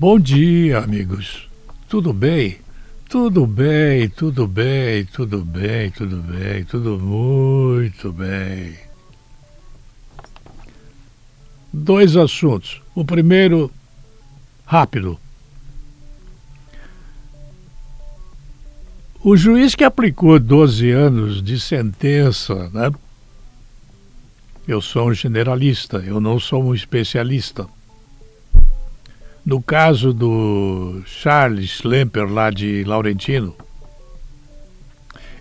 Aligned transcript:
Bom 0.00 0.18
dia, 0.18 0.78
amigos. 0.78 1.46
Tudo 1.86 2.10
bem? 2.10 2.56
Tudo 3.06 3.46
bem, 3.46 4.08
tudo 4.08 4.46
bem, 4.46 5.04
tudo 5.04 5.44
bem, 5.44 5.90
tudo 5.90 6.16
bem, 6.22 6.64
tudo 6.64 6.98
muito 6.98 8.10
bem. 8.10 8.78
Dois 11.70 12.16
assuntos. 12.16 12.80
O 12.94 13.04
primeiro, 13.04 13.70
rápido. 14.64 15.20
O 19.22 19.36
juiz 19.36 19.74
que 19.74 19.84
aplicou 19.84 20.40
12 20.40 20.90
anos 20.92 21.42
de 21.42 21.60
sentença, 21.60 22.70
né? 22.70 22.90
Eu 24.66 24.80
sou 24.80 25.10
um 25.10 25.12
generalista, 25.12 25.98
eu 25.98 26.22
não 26.22 26.40
sou 26.40 26.64
um 26.64 26.74
especialista 26.74 27.68
no 29.44 29.62
caso 29.62 30.12
do 30.12 31.02
Charles 31.06 31.82
Lemper, 31.82 32.30
lá 32.30 32.50
de 32.50 32.84
Laurentino, 32.84 33.56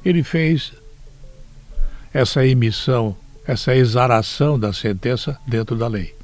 ele 0.04 0.24
fez 0.24 0.74
essa 2.14 2.46
emissão, 2.46 3.16
essa 3.46 3.76
exaração 3.76 4.60
da 4.60 4.74
sentença 4.74 5.40
dentro 5.46 5.76
da 5.76 5.88
lei. 5.88 6.16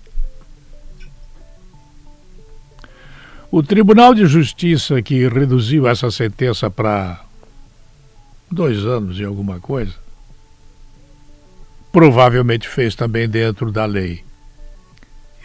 O 3.52 3.62
Tribunal 3.62 4.14
de 4.14 4.26
Justiça 4.26 5.02
que 5.02 5.28
reduziu 5.28 5.88
essa 5.88 6.10
sentença 6.12 6.70
para 6.70 7.24
dois 8.52 8.86
anos 8.86 9.20
e 9.20 9.24
alguma 9.24 9.60
coisa, 9.60 9.94
provavelmente 11.92 12.68
fez 12.68 12.96
também 12.96 13.28
dentro 13.28 13.72
da 13.72 13.86
lei. 13.86 14.24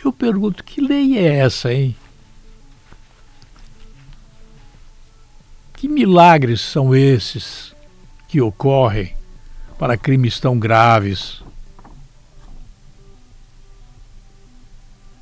Eu 0.04 0.12
pergunto, 0.12 0.64
que 0.64 0.80
lei 0.80 1.18
é 1.18 1.36
essa, 1.36 1.72
hein? 1.72 1.94
Que 5.80 5.88
milagres 5.88 6.60
são 6.60 6.94
esses 6.94 7.74
que 8.28 8.38
ocorrem 8.38 9.16
para 9.78 9.96
crimes 9.96 10.38
tão 10.38 10.58
graves, 10.58 11.42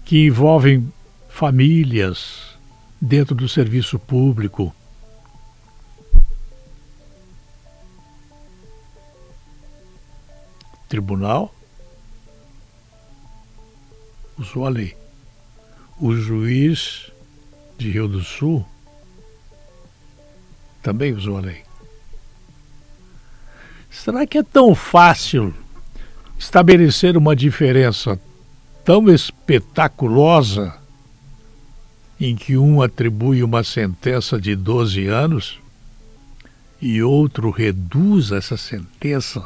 que 0.04 0.26
envolvem 0.26 0.92
famílias 1.28 2.58
dentro 3.00 3.36
do 3.36 3.48
serviço 3.48 4.00
público? 4.00 4.74
Tribunal 10.88 11.54
usou 14.36 14.66
a 14.66 14.70
lei. 14.70 14.96
O 16.00 16.16
juiz 16.16 17.12
de 17.78 17.92
Rio 17.92 18.08
do 18.08 18.24
Sul 18.24 18.66
também 20.82 21.12
usou 21.12 21.36
a 21.36 21.40
lei. 21.40 21.62
Será 23.90 24.26
que 24.26 24.38
é 24.38 24.42
tão 24.42 24.74
fácil 24.74 25.54
estabelecer 26.38 27.16
uma 27.16 27.34
diferença 27.34 28.18
tão 28.84 29.08
espetaculosa 29.08 30.74
em 32.20 32.34
que 32.34 32.56
um 32.56 32.80
atribui 32.80 33.42
uma 33.42 33.62
sentença 33.62 34.40
de 34.40 34.54
12 34.56 35.06
anos 35.06 35.58
e 36.80 37.02
outro 37.02 37.50
reduz 37.50 38.30
essa 38.32 38.56
sentença 38.56 39.44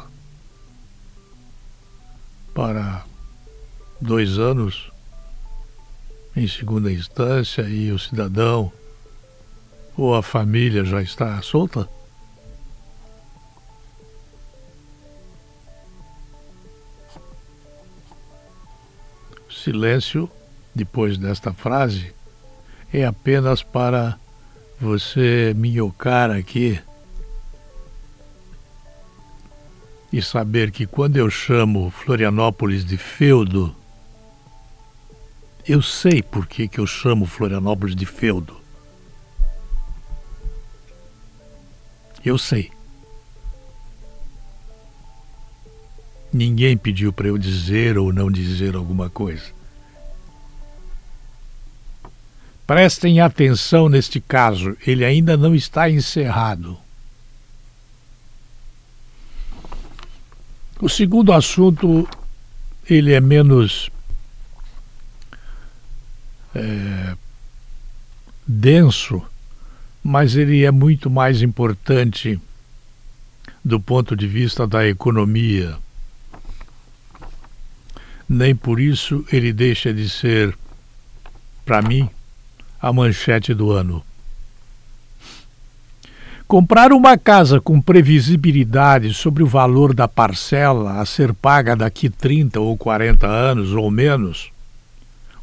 para 2.53 3.03
dois 3.99 4.37
anos 4.37 4.91
em 6.35 6.47
segunda 6.47 6.91
instância 6.91 7.63
e 7.63 7.91
o 7.91 7.97
cidadão 7.97 8.71
ou 9.97 10.15
a 10.15 10.23
família 10.23 10.83
já 10.83 11.01
está 11.01 11.41
solta? 11.41 11.87
Silêncio, 19.49 20.29
depois 20.75 21.17
desta 21.17 21.53
frase, 21.53 22.13
é 22.91 23.05
apenas 23.05 23.63
para 23.63 24.19
você 24.79 25.53
minhocar 25.55 26.29
aqui 26.29 26.79
e 30.11 30.21
saber 30.21 30.69
que 30.69 30.85
quando 30.85 31.17
eu 31.17 31.29
chamo 31.29 31.89
Florianópolis 31.89 32.85
de 32.85 32.97
feudo, 32.97 33.75
eu 35.67 35.81
sei 35.81 36.21
por 36.21 36.45
que, 36.45 36.67
que 36.67 36.79
eu 36.79 36.85
chamo 36.85 37.25
Florianópolis 37.25 37.95
de 37.95 38.05
feudo. 38.05 38.62
Eu 42.23 42.37
sei. 42.37 42.71
Ninguém 46.31 46.75
pediu 46.77 47.13
para 47.13 47.27
eu 47.27 47.37
dizer 47.37 47.97
ou 47.97 48.11
não 48.11 48.31
dizer 48.31 48.75
alguma 48.75 49.09
coisa. 49.09 49.51
Prestem 52.65 53.19
atenção 53.19 53.89
neste 53.89 54.21
caso, 54.21 54.75
ele 54.87 55.03
ainda 55.03 55.35
não 55.35 55.53
está 55.53 55.89
encerrado. 55.89 56.77
O 60.79 60.89
segundo 60.89 61.31
assunto, 61.33 62.07
ele 62.89 63.13
é 63.13 63.21
menos 63.21 63.89
é, 66.55 67.15
denso 68.47 69.21
mas 70.03 70.35
ele 70.35 70.65
é 70.65 70.71
muito 70.71 71.09
mais 71.09 71.41
importante 71.41 72.39
do 73.63 73.79
ponto 73.79 74.15
de 74.15 74.27
vista 74.27 74.67
da 74.67 74.85
economia. 74.85 75.77
Nem 78.27 78.53
por 78.53 78.79
isso 78.79 79.25
ele 79.31 79.53
deixa 79.53 79.93
de 79.93 80.09
ser, 80.09 80.57
para 81.63 81.81
mim, 81.81 82.09
a 82.81 82.91
manchete 82.91 83.53
do 83.53 83.71
ano. 83.71 84.03
Comprar 86.45 86.91
uma 86.91 87.17
casa 87.17 87.61
com 87.61 87.81
previsibilidade 87.81 89.13
sobre 89.13 89.41
o 89.41 89.47
valor 89.47 89.93
da 89.93 90.07
parcela 90.07 90.99
a 90.99 91.05
ser 91.05 91.33
paga 91.33 91.75
daqui 91.75 92.09
30 92.09 92.59
ou 92.59 92.77
40 92.77 93.25
anos 93.25 93.71
ou 93.71 93.89
menos, 93.89 94.51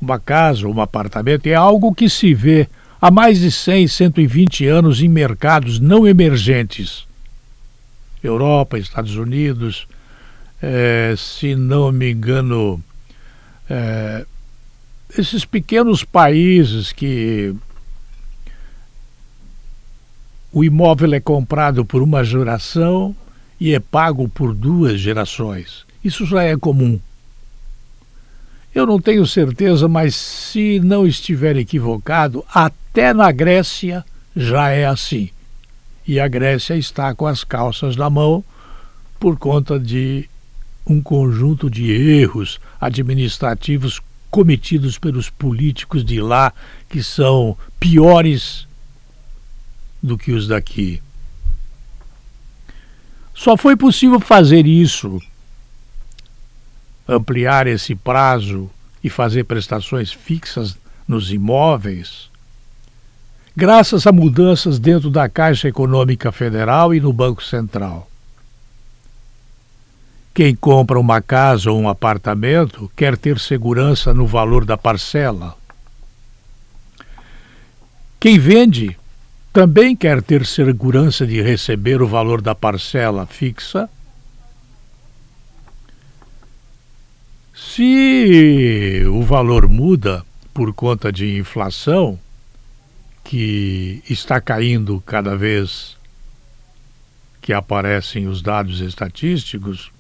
uma 0.01 0.19
casa 0.19 0.69
ou 0.69 0.75
um 0.75 0.81
apartamento, 0.81 1.47
é 1.47 1.55
algo 1.55 1.95
que 1.95 2.09
se 2.09 2.35
vê 2.35 2.69
há 3.01 3.11
mais 3.11 3.41
de 3.41 3.51
100, 3.51 3.89
120 3.89 4.67
anos 4.67 5.01
em 5.01 5.09
mercados 5.09 5.79
não 5.79 6.07
emergentes. 6.07 7.07
Europa, 8.23 8.79
Estados 8.79 9.17
Unidos, 9.17 9.87
é, 10.63 11.15
se 11.17 11.55
não 11.55 11.91
me 11.91 12.13
engano, 12.13 12.83
é, 13.69 14.27
esses 15.17 15.45
pequenos 15.45 16.05
países 16.05 16.93
que 16.93 17.55
o 20.53 20.63
imóvel 20.63 21.15
é 21.15 21.21
comprado 21.21 21.85
por 21.85 22.03
uma 22.03 22.23
geração 22.25 23.15
e 23.59 23.73
é 23.73 23.81
pago 23.81 24.29
por 24.29 24.55
duas 24.55 25.01
gerações. 25.01 25.87
Isso 26.03 26.27
já 26.27 26.43
é 26.43 26.57
comum. 26.57 26.99
Eu 28.75 28.87
não 28.87 29.01
tenho 29.01 29.27
certeza, 29.27 29.89
mas 29.89 30.15
se 30.15 30.79
não 30.81 31.07
estiver 31.07 31.57
equivocado, 31.57 32.45
até 32.55 33.13
na 33.13 33.33
Grécia 33.33 34.05
já 34.37 34.69
é 34.69 34.87
assim. 34.87 35.31
E 36.07 36.21
a 36.21 36.29
Grécia 36.29 36.77
está 36.77 37.15
com 37.15 37.27
as 37.27 37.43
calças 37.43 37.97
na 37.97 38.09
mão 38.09 38.45
por 39.19 39.37
conta 39.37 39.79
de 39.79 40.29
um 40.87 41.03
conjunto 41.03 41.69
de 41.69 41.91
erros 41.91 42.61
administrativos 42.81 44.01
cometidos 44.31 44.99
pelos 44.99 45.29
políticos 45.29 46.05
de 46.05 46.21
lá 46.21 46.53
que 46.89 47.03
são 47.03 47.57
piores 47.79 48.67
do 50.03 50.17
que 50.17 50.33
os 50.33 50.47
daqui. 50.47 51.03
Só 53.35 53.57
foi 53.57 53.77
possível 53.77 54.21
fazer 54.21 54.67
isso 54.67 55.21
ampliar 57.11 57.67
esse 57.67 57.95
prazo 57.95 58.71
e 59.03 59.11
fazer 59.11 59.45
prestações 59.45 60.13
fixas 60.13 60.79
nos 61.09 61.33
imóveis, 61.33 62.31
graças 63.57 64.07
a 64.07 64.13
mudanças 64.13 64.79
dentro 64.79 65.11
da 65.11 65.29
Caixa 65.29 65.69
Econômica 65.69 66.31
Federal 66.31 66.95
e 66.95 67.01
no 67.01 67.13
Banco 67.13 67.43
Central. 67.43 68.09
Quem 70.33 70.55
compra 70.55 71.01
uma 71.01 71.21
casa 71.21 71.73
ou 71.73 71.81
um 71.81 71.89
apartamento 71.89 72.91
quer 72.95 73.17
ter 73.17 73.41
segurança 73.41 74.15
no 74.15 74.27
valor 74.27 74.65
da 74.65 74.79
parcela. 74.79 75.57
Quem 78.21 78.39
vende 78.39 78.97
também 79.53 79.97
quer 79.97 80.23
ter 80.23 80.47
segurança 80.47 81.27
de 81.27 81.43
receber 81.43 82.01
o 82.01 82.07
valor 82.07 82.41
da 82.41 82.55
parcela 82.55 83.27
fixa 83.27 83.91
Se 87.75 89.05
o 89.07 89.23
valor 89.23 89.69
muda 89.69 90.27
por 90.53 90.75
conta 90.75 91.13
de 91.13 91.39
inflação, 91.39 92.19
que 93.23 94.03
está 94.11 94.41
caindo 94.41 95.01
cada 95.07 95.37
vez 95.37 95.97
que 97.41 97.53
aparecem 97.53 98.27
os 98.27 98.43
dados 98.43 98.81
estatísticos, 98.81 99.93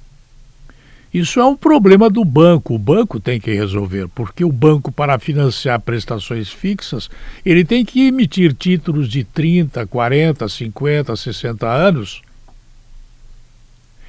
isso 1.14 1.38
é 1.38 1.44
um 1.44 1.56
problema 1.56 2.11
do 2.11 2.25
banco. 2.25 2.75
O 2.75 2.78
banco 2.78 3.20
tem 3.20 3.40
que 3.40 3.55
resolver, 3.55 4.08
porque 4.08 4.44
o 4.44 4.50
banco, 4.50 4.90
para 4.90 5.17
financiar 5.20 5.81
prestações 5.81 6.49
fixas, 6.50 7.08
ele 7.46 7.64
tem 7.64 7.84
que 7.84 8.08
emitir 8.08 8.52
títulos 8.52 9.08
de 9.08 9.22
30, 9.22 9.87
40, 9.87 10.49
50, 10.49 11.14
60 11.14 11.69
anos. 11.69 12.20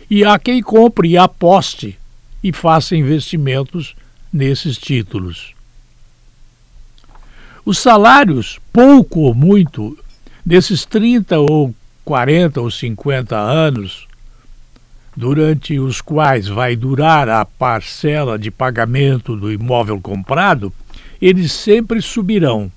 E 0.09 0.25
há 0.25 0.39
quem 0.39 0.63
compre 0.63 1.09
e 1.09 1.17
aposte 1.17 2.00
e 2.43 2.51
faça 2.51 2.95
investimentos 2.95 3.95
nesses 4.31 4.77
títulos. 4.77 5.53
Os 7.63 7.77
salários, 7.77 8.59
pouco 8.73 9.21
ou 9.21 9.35
muito, 9.35 9.97
desses 10.45 10.85
30 10.85 11.39
ou 11.39 11.75
40 12.03 12.59
ou 12.61 12.71
50 12.71 13.37
anos, 13.37 14.07
durante 15.15 15.79
os 15.79 16.01
quais 16.01 16.47
vai 16.47 16.75
durar 16.75 17.29
a 17.29 17.45
parcela 17.45 18.39
de 18.39 18.49
pagamento 18.49 19.35
do 19.35 19.51
imóvel 19.51 19.99
comprado, 19.99 20.73
eles 21.21 21.51
sempre 21.51 22.01
subirão. 22.01 22.71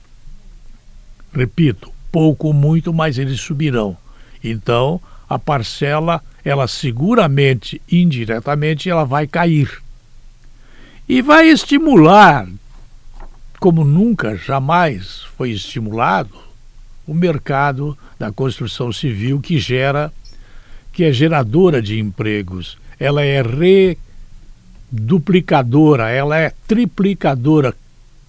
Repito, 1.32 1.90
pouco 2.12 2.48
ou 2.48 2.52
muito, 2.52 2.92
mas 2.92 3.18
eles 3.18 3.40
subirão. 3.40 3.96
Então, 4.42 5.00
a 5.28 5.38
parcela, 5.38 6.22
ela 6.44 6.68
seguramente, 6.68 7.80
indiretamente, 7.90 8.90
ela 8.90 9.04
vai 9.04 9.26
cair. 9.26 9.82
E 11.08 11.22
vai 11.22 11.48
estimular, 11.48 12.46
como 13.58 13.84
nunca, 13.84 14.36
jamais 14.36 15.22
foi 15.36 15.50
estimulado, 15.50 16.34
o 17.06 17.14
mercado 17.14 17.96
da 18.18 18.30
construção 18.32 18.92
civil 18.92 19.40
que 19.40 19.58
gera 19.58 20.12
que 20.92 21.04
é 21.04 21.12
geradora 21.12 21.82
de 21.82 21.98
empregos, 21.98 22.78
ela 23.00 23.24
é 23.24 23.42
reduplicadora, 24.92 26.08
ela 26.08 26.38
é 26.38 26.52
triplicadora, 26.68 27.74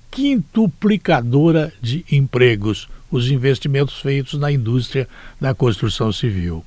quintuplicadora 0.10 1.72
de 1.80 2.04
empregos, 2.12 2.90
os 3.12 3.30
investimentos 3.30 4.00
feitos 4.00 4.40
na 4.40 4.52
indústria 4.52 5.08
da 5.40 5.54
construção 5.54 6.12
civil. 6.12 6.66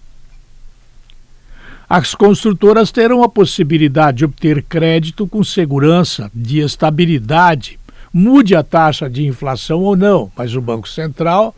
As 1.88 2.14
construtoras 2.14 2.92
terão 2.92 3.22
a 3.22 3.28
possibilidade 3.30 4.18
de 4.18 4.24
obter 4.26 4.62
crédito 4.62 5.26
com 5.26 5.42
segurança, 5.42 6.30
de 6.34 6.58
estabilidade, 6.58 7.80
mude 8.12 8.54
a 8.54 8.62
taxa 8.62 9.08
de 9.08 9.26
inflação 9.26 9.80
ou 9.80 9.96
não, 9.96 10.30
mas 10.36 10.54
o 10.54 10.60
Banco 10.60 10.86
Central, 10.86 11.56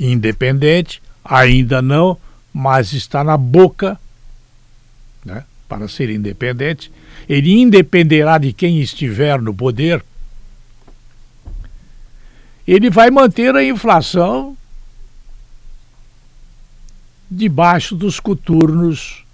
independente, 0.00 1.02
ainda 1.22 1.82
não, 1.82 2.16
mas 2.52 2.94
está 2.94 3.22
na 3.22 3.36
boca 3.36 4.00
né, 5.22 5.44
para 5.68 5.86
ser 5.86 6.08
independente. 6.08 6.90
Ele 7.28 7.52
independerá 7.52 8.38
de 8.38 8.54
quem 8.54 8.80
estiver 8.80 9.38
no 9.38 9.52
poder. 9.52 10.02
Ele 12.66 12.88
vai 12.88 13.10
manter 13.10 13.54
a 13.54 13.62
inflação 13.62 14.56
debaixo 17.30 17.94
dos 17.94 18.18
coturnos 18.18 19.27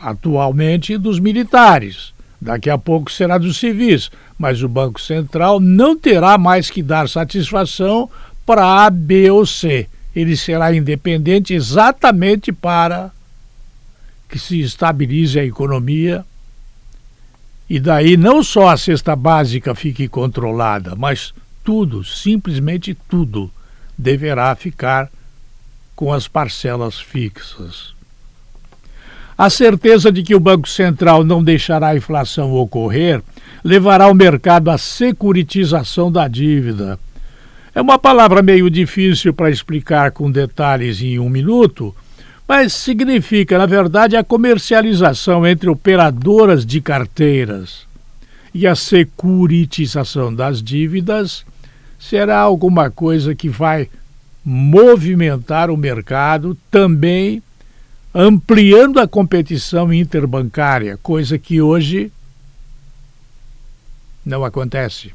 atualmente 0.00 0.96
dos 0.96 1.18
militares. 1.18 2.12
Daqui 2.40 2.70
a 2.70 2.78
pouco 2.78 3.10
será 3.10 3.36
dos 3.36 3.58
civis, 3.58 4.10
mas 4.38 4.62
o 4.62 4.68
Banco 4.68 5.00
Central 5.00 5.60
não 5.60 5.96
terá 5.96 6.38
mais 6.38 6.70
que 6.70 6.82
dar 6.82 7.08
satisfação 7.08 8.08
para 8.46 8.84
A, 8.84 8.90
B 8.90 9.30
ou 9.30 9.44
C 9.44 9.86
ele 10.14 10.36
será 10.36 10.74
independente 10.74 11.54
exatamente 11.54 12.52
para 12.52 13.10
que 14.28 14.38
se 14.38 14.60
estabilize 14.60 15.38
a 15.38 15.44
economia 15.44 16.24
e 17.68 17.78
daí 17.78 18.16
não 18.16 18.42
só 18.42 18.68
a 18.68 18.76
cesta 18.76 19.14
básica 19.14 19.74
fique 19.74 20.08
controlada, 20.08 20.96
mas 20.96 21.32
tudo, 21.62 22.02
simplesmente 22.02 22.96
tudo, 23.08 23.50
deverá 23.96 24.54
ficar 24.56 25.10
com 25.94 26.12
as 26.12 26.26
parcelas 26.26 26.98
fixas. 26.98 27.94
A 29.40 29.48
certeza 29.48 30.12
de 30.12 30.22
que 30.22 30.34
o 30.34 30.38
Banco 30.38 30.68
Central 30.68 31.24
não 31.24 31.42
deixará 31.42 31.88
a 31.88 31.96
inflação 31.96 32.52
ocorrer 32.52 33.22
levará 33.64 34.06
o 34.06 34.14
mercado 34.14 34.70
à 34.70 34.76
securitização 34.76 36.12
da 36.12 36.28
dívida 36.28 36.98
é 37.74 37.80
uma 37.80 37.98
palavra 37.98 38.42
meio 38.42 38.68
difícil 38.68 39.32
para 39.32 39.48
explicar 39.48 40.10
com 40.10 40.30
detalhes 40.30 41.00
em 41.00 41.18
um 41.18 41.30
minuto, 41.30 41.96
mas 42.46 42.74
significa, 42.74 43.56
na 43.56 43.64
verdade, 43.64 44.14
a 44.14 44.22
comercialização 44.22 45.46
entre 45.46 45.70
operadoras 45.70 46.66
de 46.66 46.78
carteiras. 46.82 47.86
E 48.52 48.66
a 48.66 48.74
securitização 48.74 50.34
das 50.34 50.62
dívidas 50.62 51.46
será 51.98 52.40
alguma 52.40 52.90
coisa 52.90 53.34
que 53.34 53.48
vai 53.48 53.88
movimentar 54.44 55.70
o 55.70 55.76
mercado 55.78 56.54
também 56.70 57.42
ampliando 58.14 58.98
a 58.98 59.06
competição 59.06 59.92
interbancária, 59.92 60.98
coisa 60.98 61.38
que 61.38 61.62
hoje 61.62 62.12
não 64.24 64.44
acontece. 64.44 65.12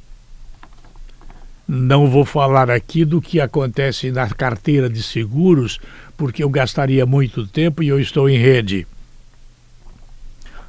Não 1.68 2.09
vou 2.09 2.24
falar 2.24 2.69
aqui 2.69 3.03
do 3.03 3.21
que 3.21 3.39
acontece 3.39 4.12
na 4.12 4.30
carteira 4.30 4.89
de 4.89 5.01
seguros, 5.01 5.80
porque 6.15 6.44
eu 6.44 6.50
gastaria 6.50 7.06
muito 7.06 7.45
tempo 7.47 7.81
e 7.81 7.88
eu 7.88 8.00
estou 8.00 8.30
em 8.30 8.38
rede. 8.38 8.88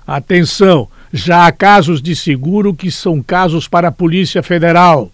Atenção, 0.07 0.89
já 1.13 1.47
há 1.47 1.53
casos 1.53 2.01
de 2.01 2.17
seguro 2.17 2.75
que 2.75 2.91
são 2.91 3.23
casos 3.23 3.69
para 3.69 3.89
a 3.89 3.93
Polícia 3.93 4.43
Federal. 4.43 5.13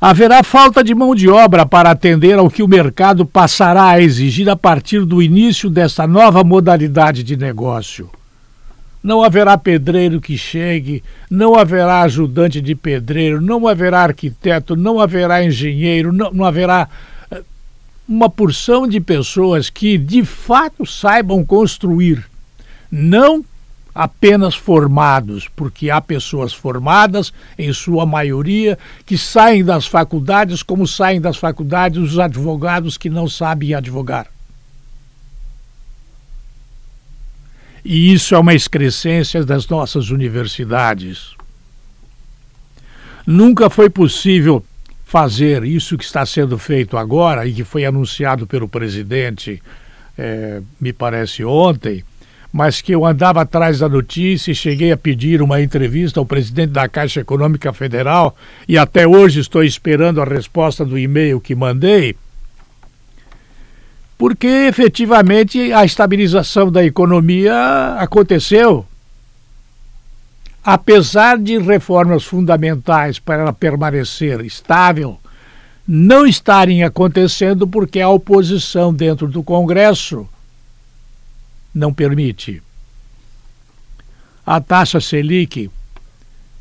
Haverá 0.00 0.42
falta 0.42 0.84
de 0.84 0.94
mão 0.94 1.14
de 1.14 1.28
obra 1.28 1.64
para 1.64 1.90
atender 1.90 2.38
ao 2.38 2.50
que 2.50 2.62
o 2.62 2.68
mercado 2.68 3.24
passará 3.24 3.88
a 3.88 4.00
exigir 4.00 4.48
a 4.50 4.54
partir 4.54 5.06
do 5.06 5.22
início 5.22 5.70
desta 5.70 6.06
nova 6.06 6.44
modalidade 6.44 7.22
de 7.22 7.34
negócio. 7.34 8.10
Não 9.02 9.22
haverá 9.22 9.56
pedreiro 9.56 10.20
que 10.20 10.36
chegue, 10.36 11.02
não 11.30 11.54
haverá 11.54 12.02
ajudante 12.02 12.60
de 12.60 12.74
pedreiro, 12.74 13.40
não 13.40 13.66
haverá 13.66 14.02
arquiteto, 14.02 14.76
não 14.76 15.00
haverá 15.00 15.42
engenheiro, 15.42 16.12
não, 16.12 16.30
não 16.30 16.44
haverá 16.44 16.88
eh, 17.30 17.40
uma 18.06 18.28
porção 18.28 18.86
de 18.86 19.00
pessoas 19.00 19.70
que 19.70 19.96
de 19.96 20.24
fato 20.24 20.84
saibam 20.84 21.44
construir, 21.44 22.22
não 22.90 23.42
apenas 23.96 24.54
formados, 24.54 25.48
porque 25.48 25.88
há 25.88 26.02
pessoas 26.02 26.52
formadas, 26.52 27.32
em 27.58 27.72
sua 27.72 28.04
maioria, 28.04 28.78
que 29.06 29.16
saem 29.16 29.64
das 29.64 29.86
faculdades, 29.86 30.62
como 30.62 30.86
saem 30.86 31.18
das 31.18 31.38
faculdades 31.38 31.98
os 31.98 32.18
advogados 32.18 32.98
que 32.98 33.08
não 33.08 33.26
sabem 33.26 33.72
advogar. 33.72 34.26
E 37.82 38.12
isso 38.12 38.34
é 38.34 38.38
uma 38.38 38.52
excrescência 38.52 39.42
das 39.46 39.66
nossas 39.66 40.10
universidades. 40.10 41.30
Nunca 43.26 43.70
foi 43.70 43.88
possível 43.88 44.62
fazer 45.06 45.64
isso 45.64 45.96
que 45.96 46.04
está 46.04 46.26
sendo 46.26 46.58
feito 46.58 46.98
agora 46.98 47.46
e 47.46 47.54
que 47.54 47.64
foi 47.64 47.86
anunciado 47.86 48.46
pelo 48.46 48.68
presidente, 48.68 49.62
é, 50.18 50.60
me 50.78 50.92
parece 50.92 51.42
ontem, 51.44 52.04
mas 52.56 52.80
que 52.80 52.90
eu 52.90 53.04
andava 53.04 53.42
atrás 53.42 53.80
da 53.80 53.88
notícia 53.88 54.50
e 54.50 54.54
cheguei 54.54 54.90
a 54.90 54.96
pedir 54.96 55.42
uma 55.42 55.60
entrevista 55.60 56.18
ao 56.18 56.24
presidente 56.24 56.70
da 56.70 56.88
Caixa 56.88 57.20
Econômica 57.20 57.70
Federal 57.70 58.34
e 58.66 58.78
até 58.78 59.06
hoje 59.06 59.40
estou 59.40 59.62
esperando 59.62 60.22
a 60.22 60.24
resposta 60.24 60.82
do 60.82 60.98
e-mail 60.98 61.38
que 61.38 61.54
mandei 61.54 62.16
porque 64.16 64.46
efetivamente 64.46 65.70
a 65.70 65.84
estabilização 65.84 66.72
da 66.72 66.82
economia 66.82 67.96
aconteceu. 67.98 68.86
Apesar 70.64 71.36
de 71.36 71.58
reformas 71.58 72.24
fundamentais 72.24 73.18
para 73.18 73.42
ela 73.42 73.52
permanecer 73.52 74.40
estável 74.40 75.18
não 75.86 76.26
estarem 76.26 76.84
acontecendo 76.84 77.68
porque 77.68 78.00
a 78.00 78.08
oposição 78.08 78.94
dentro 78.94 79.28
do 79.28 79.42
Congresso 79.42 80.26
não 81.76 81.92
permite. 81.92 82.62
A 84.44 84.60
taxa 84.60 85.00
Selic 85.00 85.70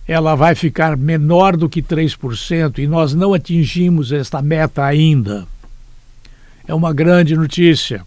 ela 0.08 0.36
vai 0.36 0.54
ficar 0.54 0.96
menor 0.96 1.58
do 1.58 1.68
que 1.68 1.82
3% 1.82 2.78
e 2.78 2.86
nós 2.86 3.14
não 3.14 3.34
atingimos 3.34 4.12
esta 4.12 4.42
meta 4.42 4.84
ainda 4.84 5.48
é 6.68 6.74
uma 6.74 6.94
grande 6.94 7.36
notícia. 7.36 8.04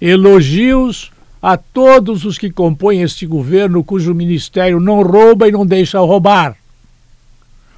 Elogios 0.00 1.12
a 1.42 1.56
todos 1.56 2.24
os 2.24 2.36
que 2.36 2.50
compõem 2.50 3.02
este 3.02 3.26
governo 3.26 3.84
cujo 3.84 4.14
ministério 4.14 4.80
não 4.80 5.02
rouba 5.02 5.48
e 5.48 5.52
não 5.52 5.64
deixa 5.64 5.98
roubar. 5.98 6.56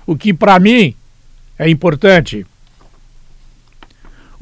O 0.07 0.17
que 0.17 0.33
para 0.33 0.59
mim 0.59 0.95
é 1.59 1.69
importante. 1.69 2.47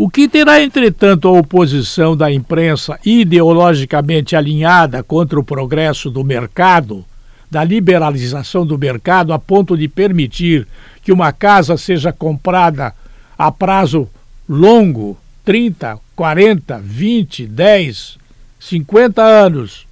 O 0.02 0.08
que 0.08 0.26
terá, 0.26 0.62
entretanto, 0.62 1.28
a 1.28 1.32
oposição 1.32 2.16
da 2.16 2.32
imprensa 2.32 2.98
ideologicamente 3.04 4.34
alinhada 4.34 5.02
contra 5.02 5.38
o 5.38 5.44
progresso 5.44 6.10
do 6.10 6.24
mercado, 6.24 7.04
da 7.50 7.62
liberalização 7.62 8.64
do 8.64 8.78
mercado 8.78 9.30
a 9.30 9.38
ponto 9.38 9.76
de 9.76 9.88
permitir 9.88 10.66
que 11.02 11.12
uma 11.12 11.32
casa 11.32 11.76
seja 11.76 12.14
comprada 12.14 12.94
a 13.36 13.52
prazo 13.52 14.08
longo 14.48 15.18
30, 15.44 15.98
40, 16.16 16.78
20, 16.78 17.46
10, 17.46 18.18
50 18.58 19.22
anos 19.22 19.86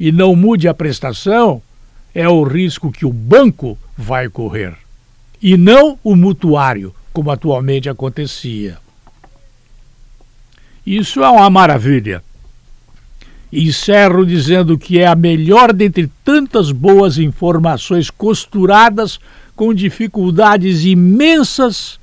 e 0.00 0.10
não 0.10 0.34
mude 0.34 0.66
a 0.66 0.72
prestação, 0.72 1.60
é 2.14 2.26
o 2.26 2.42
risco 2.42 2.90
que 2.90 3.04
o 3.04 3.12
banco 3.12 3.76
vai 3.98 4.30
correr 4.30 4.72
e 5.42 5.58
não 5.58 5.98
o 6.02 6.16
mutuário, 6.16 6.94
como 7.12 7.30
atualmente 7.30 7.86
acontecia. 7.90 8.78
Isso 10.86 11.22
é 11.22 11.28
uma 11.28 11.50
maravilha. 11.50 12.22
Encerro 13.52 14.24
dizendo 14.24 14.78
que 14.78 15.00
é 15.00 15.06
a 15.06 15.16
melhor 15.16 15.72
dentre 15.72 16.08
tantas 16.24 16.70
boas 16.70 17.18
informações 17.18 18.08
costuradas 18.08 19.18
com 19.56 19.74
dificuldades 19.74 20.84
imensas 20.84 21.98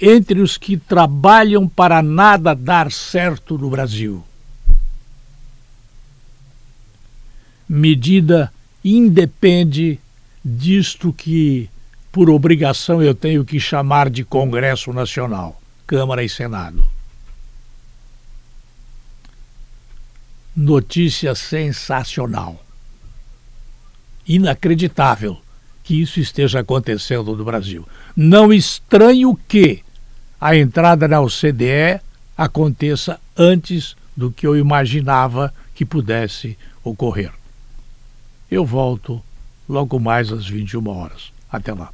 entre 0.00 0.40
os 0.40 0.56
que 0.58 0.76
trabalham 0.76 1.68
para 1.68 2.02
nada 2.02 2.54
dar 2.54 2.90
certo 2.90 3.56
no 3.56 3.70
Brasil. 3.70 4.24
Medida 7.68 8.52
independe 8.84 10.00
disto 10.44 11.12
que, 11.12 11.70
por 12.10 12.28
obrigação, 12.28 13.00
eu 13.00 13.14
tenho 13.14 13.44
que 13.44 13.60
chamar 13.60 14.10
de 14.10 14.24
Congresso 14.24 14.92
Nacional, 14.92 15.60
Câmara 15.86 16.24
e 16.24 16.28
Senado. 16.28 16.84
Notícia 20.54 21.34
sensacional. 21.34 22.62
Inacreditável 24.26 25.38
que 25.82 26.00
isso 26.00 26.20
esteja 26.20 26.60
acontecendo 26.60 27.34
no 27.36 27.44
Brasil. 27.44 27.86
Não 28.14 28.52
estranho 28.52 29.36
que 29.48 29.82
a 30.40 30.56
entrada 30.56 31.08
na 31.08 31.20
OCDE 31.20 32.00
aconteça 32.36 33.20
antes 33.36 33.96
do 34.16 34.30
que 34.30 34.46
eu 34.46 34.56
imaginava 34.56 35.52
que 35.74 35.84
pudesse 35.84 36.56
ocorrer. 36.84 37.32
Eu 38.50 38.64
volto 38.64 39.22
logo 39.68 39.98
mais 39.98 40.30
às 40.30 40.46
21 40.46 40.88
horas. 40.88 41.32
Até 41.50 41.72
lá. 41.72 41.90